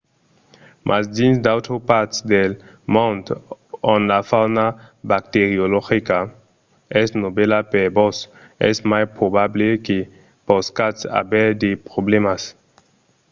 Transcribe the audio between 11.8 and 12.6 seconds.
problèmas